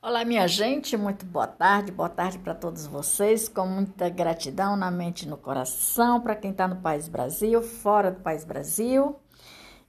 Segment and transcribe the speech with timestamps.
[0.00, 4.92] Olá, minha gente, muito boa tarde, boa tarde para todos vocês, com muita gratidão na
[4.92, 9.16] mente e no coração, para quem está no País Brasil, fora do País Brasil.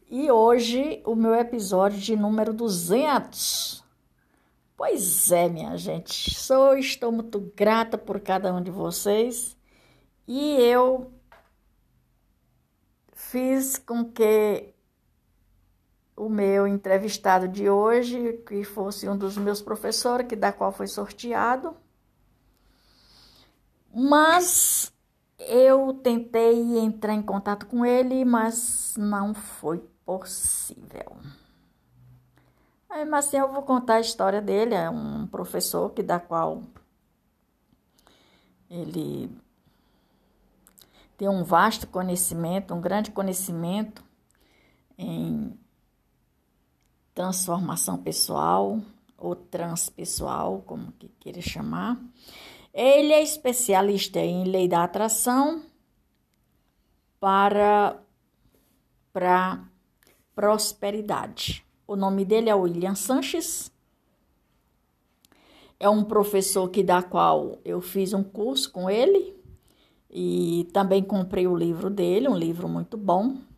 [0.10, 3.84] E hoje o meu episódio de número 200.
[4.76, 9.56] Pois é, minha gente, sou, estou muito grata por cada um de vocês
[10.28, 11.14] e eu
[13.14, 14.74] fiz com que
[16.20, 20.88] o meu entrevistado de hoje, que fosse um dos meus professores, que da qual foi
[20.88, 21.76] sorteado.
[23.94, 24.92] Mas
[25.40, 31.18] eu tentei entrar em contato com ele, mas não foi possível.
[32.90, 36.64] Aí, mas assim, eu vou contar a história dele, é um professor que da qual
[38.70, 39.32] ele
[41.18, 44.04] tem um vasto conhecimento, um grande conhecimento
[44.98, 45.58] em
[47.20, 48.80] transformação pessoal
[49.18, 52.02] ou transpessoal, como que queira chamar.
[52.74, 55.62] Ele é especialista em lei da atração
[57.20, 58.00] para
[59.12, 59.68] para
[60.34, 61.66] prosperidade.
[61.86, 63.70] O nome dele é William Sanches.
[65.78, 69.36] É um professor que da qual eu fiz um curso com ele
[70.10, 73.49] e também comprei o livro dele, um livro muito bom.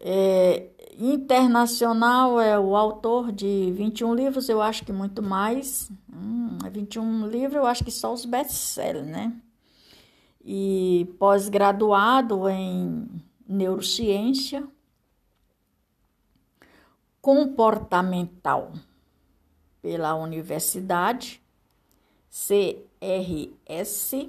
[0.00, 5.90] É, internacional é o autor de 21 livros, eu acho que muito mais.
[6.12, 9.32] Hum, 21 livros, eu acho que só os best-sellers, né?
[10.44, 13.08] E pós-graduado em
[13.48, 14.66] neurociência
[17.20, 18.72] comportamental
[19.80, 21.42] pela Universidade
[22.30, 24.28] CRS.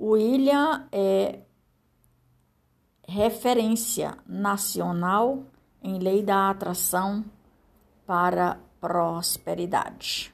[0.00, 1.40] William é
[3.10, 5.42] referência nacional
[5.82, 7.24] em lei da atração
[8.06, 10.32] para prosperidade.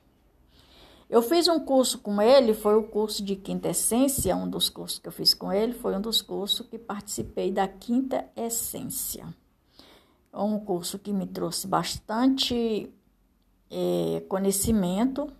[1.08, 4.98] Eu fiz um curso com ele, foi o curso de Quinta Essência, um dos cursos
[4.98, 9.26] que eu fiz com ele, foi um dos cursos que participei da Quinta Essência.
[10.30, 12.92] É um curso que me trouxe bastante
[13.70, 15.32] é, conhecimento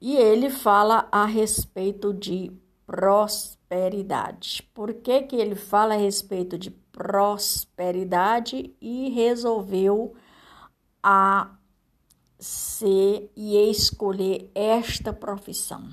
[0.00, 2.50] e ele fala a respeito de
[2.86, 4.62] prosperidade.
[4.74, 10.14] Por que, que ele fala a respeito de prosperidade e resolveu
[11.02, 11.50] a
[12.38, 15.88] ser e escolher esta profissão.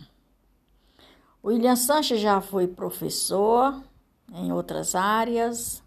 [1.43, 3.81] William Sanches já foi professor
[4.33, 5.81] em outras áreas.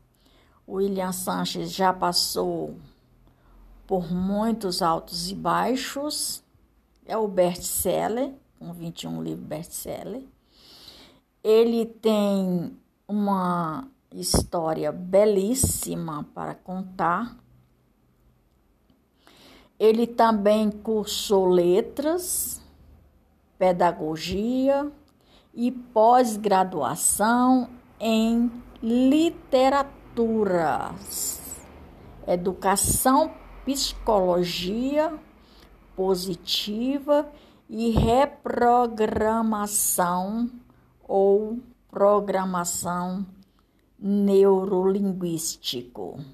[0.66, 2.76] William Sanches já passou
[3.86, 6.42] por muitos altos e baixos.
[7.06, 10.26] É o best-seller, com 21 livros best-seller.
[11.44, 12.74] Ele tem
[13.06, 17.36] uma história belíssima para contar.
[19.78, 22.62] Ele também cursou letras,
[23.58, 24.90] pedagogia
[25.52, 27.68] e pós-graduação
[28.00, 28.50] em
[28.82, 31.60] literaturas,
[32.26, 33.30] educação,
[33.66, 35.12] psicologia
[35.94, 37.30] positiva
[37.68, 40.63] e reprogramação
[41.06, 41.58] ou
[41.90, 43.26] programação
[43.98, 46.24] neurolinguístico.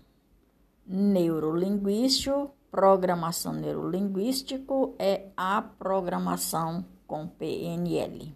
[0.87, 8.35] Neurolinguístico, programação neurolinguístico é a programação com PNL.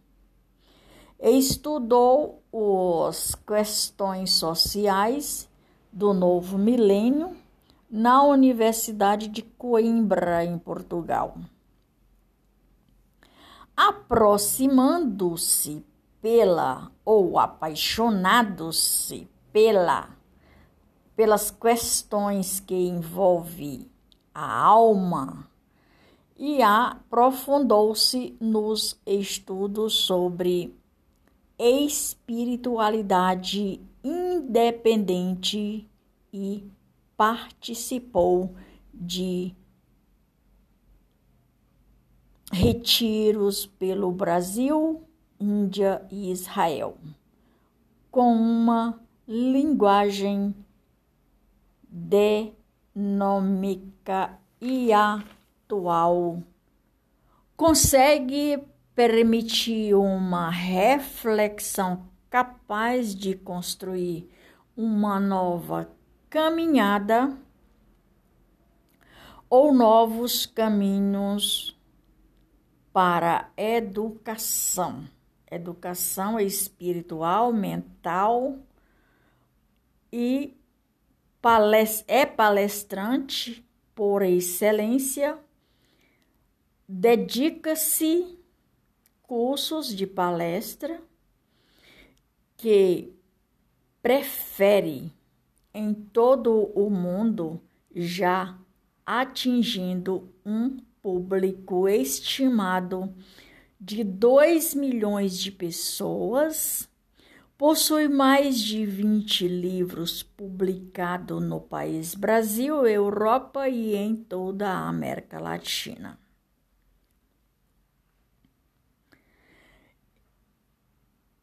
[1.20, 2.42] Estudou
[3.08, 5.48] as questões sociais
[5.92, 7.36] do novo milênio
[7.90, 11.38] na Universidade de Coimbra, em Portugal.
[13.76, 15.84] Aproximando-se
[16.24, 20.16] pela ou apaixonados-se pela
[21.14, 23.90] pelas questões que envolve
[24.32, 25.46] a alma
[26.34, 30.74] e aprofundou-se nos estudos sobre
[31.58, 35.86] espiritualidade independente
[36.32, 36.66] e
[37.18, 38.54] participou
[38.94, 39.54] de
[42.50, 45.06] retiros pelo Brasil,
[45.44, 46.96] Índia e Israel,
[48.10, 48.98] com uma
[49.28, 50.56] linguagem
[52.94, 56.42] dinâmica e atual.
[57.54, 58.58] Consegue
[58.94, 64.26] permitir uma reflexão capaz de construir
[64.74, 65.90] uma nova
[66.30, 67.36] caminhada
[69.50, 71.78] ou novos caminhos
[72.94, 75.12] para a educação
[75.54, 78.58] educação espiritual, mental
[80.12, 80.56] e
[82.08, 83.64] é palestrante
[83.94, 85.38] por excelência
[86.88, 88.38] dedica-se
[89.22, 91.00] cursos de palestra
[92.56, 93.12] que
[94.02, 95.12] prefere
[95.72, 97.60] em todo o mundo
[97.94, 98.58] já
[99.04, 103.12] atingindo um público estimado
[103.84, 106.88] de 2 milhões de pessoas,
[107.58, 115.38] possui mais de 20 livros publicados no país Brasil, Europa e em toda a América
[115.38, 116.18] Latina.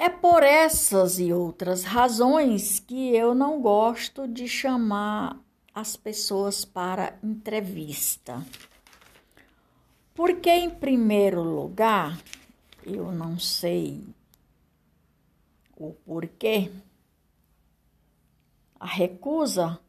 [0.00, 5.36] É por essas e outras razões que eu não gosto de chamar
[5.74, 8.46] as pessoas para entrevista.
[10.14, 12.16] Porque, em primeiro lugar,
[12.86, 14.06] eu não sei
[15.76, 16.70] o porquê,
[18.78, 19.80] a recusa,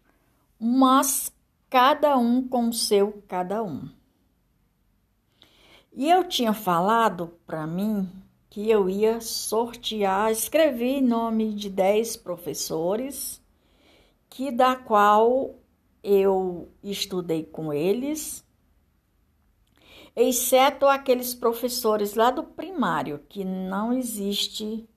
[0.59, 1.31] mas
[1.69, 3.87] cada um com seu cada um.
[5.93, 8.09] E eu tinha falado para mim
[8.49, 13.41] que eu ia sortear, escrevi nome de 10 professores,
[14.29, 15.55] que da qual
[16.03, 18.43] eu estudei com eles,
[20.15, 24.87] exceto aqueles professores lá do primário, que não existe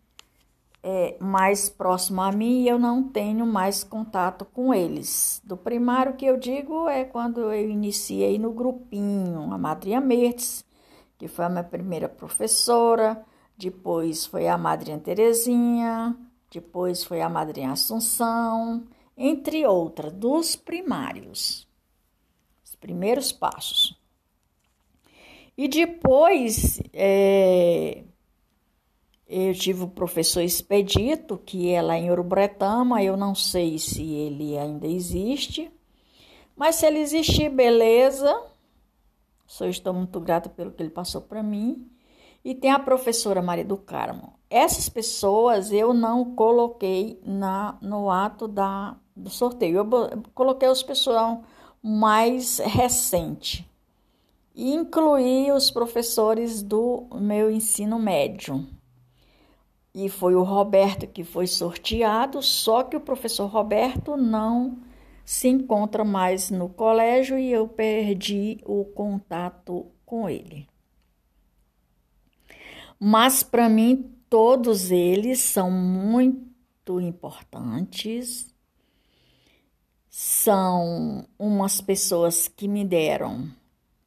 [0.82, 5.40] é, mais próximo a mim e eu não tenho mais contato com eles.
[5.44, 10.64] Do primário que eu digo é quando eu iniciei no grupinho, a Madrinha Mertes,
[11.18, 13.24] que foi a minha primeira professora,
[13.56, 16.16] depois foi a Madrinha Terezinha,
[16.50, 21.66] depois foi a Madrinha Assunção, entre outras, dos primários,
[22.64, 23.98] os primeiros passos.
[25.56, 28.04] E depois, é,
[29.28, 34.56] eu tive o professor Expedito, que é lá em Urubretama, eu não sei se ele
[34.58, 35.70] ainda existe,
[36.56, 38.42] mas se ele existir, beleza.
[39.46, 41.91] Só estou muito grata pelo que ele passou para mim.
[42.44, 44.34] E tem a professora Maria do Carmo.
[44.50, 49.78] Essas pessoas eu não coloquei na, no ato da, do sorteio.
[49.78, 51.42] Eu coloquei os pessoal
[51.82, 53.68] mais recente.
[54.54, 58.66] Incluí os professores do meu ensino médio
[59.94, 64.78] e foi o Roberto que foi sorteado, só que o professor Roberto não
[65.24, 70.66] se encontra mais no colégio e eu perdi o contato com ele.
[73.04, 78.54] Mas para mim todos eles são muito importantes.
[80.08, 83.50] São umas pessoas que me deram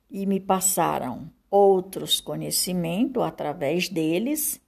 [0.09, 4.61] e me passaram outros conhecimentos através deles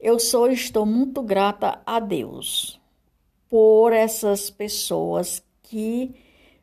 [0.00, 2.80] eu sou estou muito grata a Deus
[3.48, 6.12] por essas pessoas que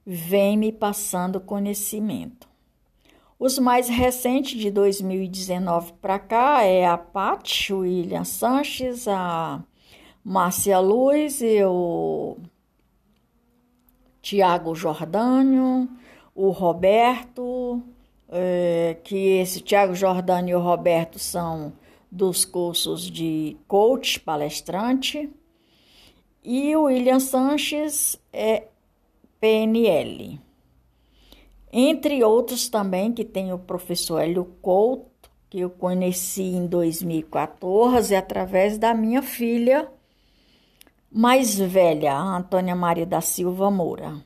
[0.06, 2.51] vêm me passando conhecimento.
[3.44, 9.64] Os mais recentes de 2019 para cá é a Paty William Sanches, a
[10.24, 12.38] Márcia Luz e o
[14.22, 15.90] Tiago Jordânio,
[16.36, 17.82] o Roberto,
[18.30, 21.74] é, que esse Tiago Jordânio e o Roberto são
[22.12, 25.28] dos cursos de coach, palestrante,
[26.44, 28.68] e o William Sanches é
[29.40, 30.40] PNL.
[31.72, 38.78] Entre outros também, que tem o professor Hélio Couto, que eu conheci em 2014 através
[38.78, 39.90] da minha filha
[41.12, 44.24] mais velha, Antônia Maria da Silva Moura.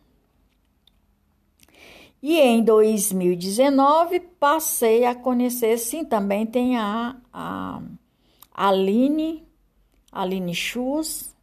[2.22, 7.82] E em 2019 passei a conhecer, sim, também tem a, a
[8.54, 9.44] Aline,
[10.12, 11.36] Aline Chus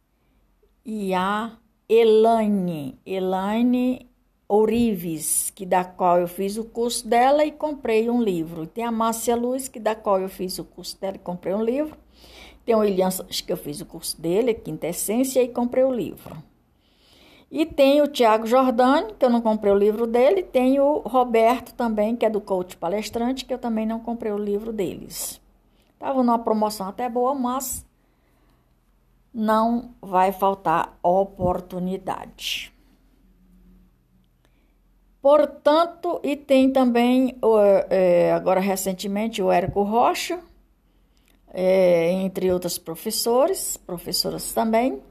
[0.85, 1.57] e a
[1.87, 4.09] Elaine, Elaine
[4.55, 8.67] Orives, que da qual eu fiz o curso dela e comprei um livro.
[8.67, 11.63] Tem a Márcia Luz, que da qual eu fiz o curso dela e comprei um
[11.63, 11.97] livro.
[12.63, 16.37] Tem o acho que eu fiz o curso dele, Quintessência, e comprei o livro.
[17.49, 21.73] E tem o Tiago Jordani, que eu não comprei o livro dele, tem o Roberto
[21.73, 25.41] também, que é do coach palestrante, que eu também não comprei o livro deles.
[25.93, 27.83] Estava numa promoção até boa, mas
[29.33, 32.72] não vai faltar oportunidade.
[35.23, 37.37] Portanto, e tem também,
[37.89, 40.37] é, agora recentemente, o Érico Rocha,
[41.53, 45.01] é, entre outros professores, professoras também,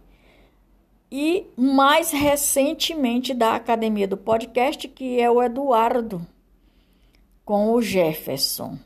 [1.10, 6.26] e mais recentemente da Academia do Podcast, que é o Eduardo,
[7.42, 8.78] com o Jefferson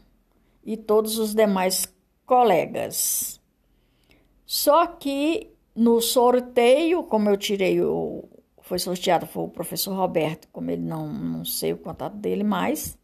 [0.64, 1.92] e todos os demais
[2.24, 3.40] colegas.
[4.46, 8.28] Só que no sorteio, como eu tirei o.
[8.66, 12.98] Foi sorteado, foi o professor Roberto, como ele não, não sei o contato dele mais.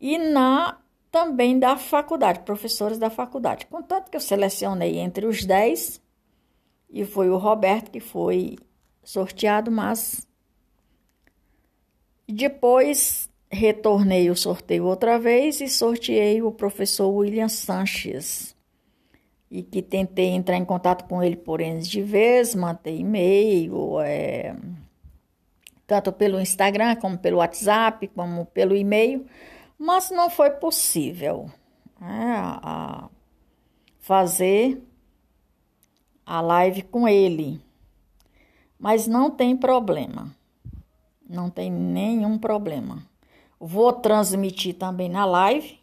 [0.00, 0.76] E na
[1.08, 3.66] também da faculdade, professores da faculdade.
[3.66, 6.02] Contanto que eu selecionei entre os 10
[6.90, 8.58] e foi o Roberto que foi
[9.04, 10.26] sorteado, mas
[12.26, 18.56] depois retornei o sorteio outra vez e sorteei o professor William Sanches.
[19.50, 24.54] E que tentei entrar em contato com ele por N de vez, manter e-mail, é,
[25.90, 29.26] tanto pelo Instagram, como pelo WhatsApp, como pelo e-mail,
[29.76, 31.50] mas não foi possível
[32.00, 33.08] é,
[33.98, 34.80] fazer
[36.24, 37.60] a live com ele.
[38.78, 40.32] Mas não tem problema,
[41.28, 43.04] não tem nenhum problema.
[43.58, 45.80] Vou transmitir também na live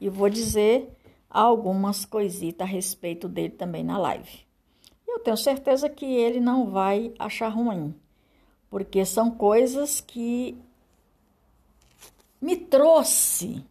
[0.00, 0.96] e vou dizer
[1.30, 4.44] algumas coisitas a respeito dele também na live.
[5.06, 7.94] Eu tenho certeza que ele não vai achar ruim,
[8.68, 10.58] porque são coisas que
[12.40, 13.64] me trouxe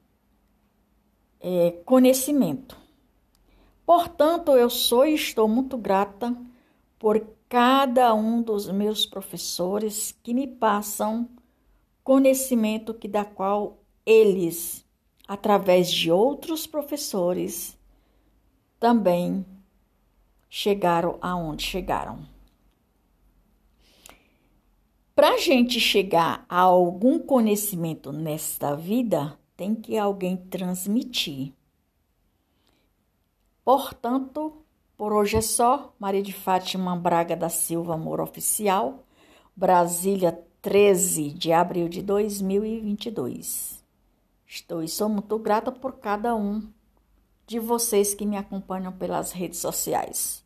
[1.40, 2.78] é, conhecimento.
[3.86, 6.36] Portanto, eu sou e estou muito grata
[7.00, 11.28] por cada um dos meus professores que me passam
[12.04, 14.86] conhecimento que da qual eles,
[15.30, 17.78] através de outros professores,
[18.80, 19.46] também
[20.50, 22.28] chegaram aonde chegaram.
[25.14, 31.54] Para a gente chegar a algum conhecimento nesta vida, tem que alguém transmitir.
[33.64, 34.66] Portanto,
[34.98, 35.94] por hoje é só.
[36.00, 39.06] Maria de Fátima Braga da Silva, Amor Oficial,
[39.56, 43.79] Brasília, 13 de abril de 2022.
[44.52, 46.68] Estou e sou muito grata por cada um
[47.46, 50.44] de vocês que me acompanham pelas redes sociais.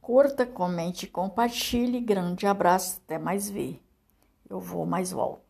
[0.00, 2.00] Curta, comente, compartilhe.
[2.00, 3.82] Grande abraço, até mais ver.
[4.48, 5.43] Eu vou, mais volto.